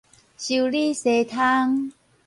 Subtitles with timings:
[0.35, 1.91] 修理紗窗